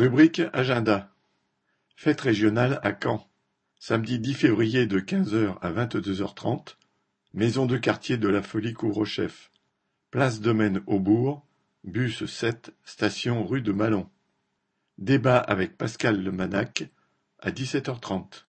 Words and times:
Rubrique 0.00 0.40
agenda. 0.54 1.14
Fête 1.94 2.22
régionale 2.22 2.80
à 2.82 2.94
Caen. 2.98 3.28
Samedi 3.78 4.18
10 4.18 4.32
février 4.32 4.86
de 4.86 4.98
quinze 4.98 5.34
heures 5.34 5.58
à 5.62 5.72
vingt-deux 5.72 6.22
heures 6.22 6.34
trente. 6.34 6.78
Maison 7.34 7.66
de 7.66 7.76
quartier 7.76 8.16
de 8.16 8.26
la 8.26 8.40
Folie 8.40 8.72
Couvre-Chef. 8.72 9.50
Place 10.10 10.40
Domaine 10.40 10.80
Aubourg. 10.86 11.46
Bus 11.84 12.24
sept, 12.24 12.72
station 12.82 13.44
rue 13.44 13.60
de 13.60 13.72
Malon. 13.72 14.08
Débat 14.96 15.36
avec 15.36 15.76
Pascal 15.76 16.24
Le 16.24 16.32
Manac 16.32 16.88
à 17.38 17.50
dix-sept 17.50 17.90
heures 17.90 18.00
trente. 18.00 18.38